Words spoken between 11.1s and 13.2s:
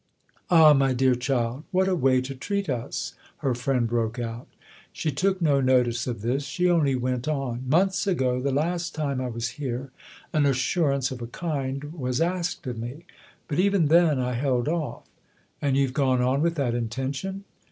of a kind, was asked of me.